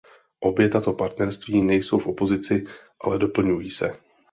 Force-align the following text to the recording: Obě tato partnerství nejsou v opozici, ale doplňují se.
Obě 0.39 0.69
tato 0.69 0.93
partnerství 0.93 1.61
nejsou 1.61 1.99
v 1.99 2.07
opozici, 2.07 2.63
ale 3.03 3.17
doplňují 3.19 3.69
se. 3.69 3.97